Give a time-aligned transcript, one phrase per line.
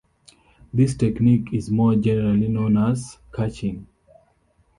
[0.73, 3.85] This technique is more generally known as caching.